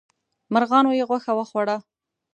مرغانو 0.53 0.91
یې 0.97 1.03
غوښه 1.09 1.31
وخوړه. 1.35 1.77